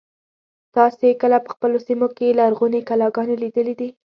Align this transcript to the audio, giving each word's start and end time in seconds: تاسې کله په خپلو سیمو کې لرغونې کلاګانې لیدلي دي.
تاسې 0.75 1.07
کله 1.21 1.37
په 1.45 1.49
خپلو 1.55 1.77
سیمو 1.87 2.07
کې 2.17 2.37
لرغونې 2.39 2.81
کلاګانې 2.89 3.35
لیدلي 3.43 3.73
دي. 3.79 3.89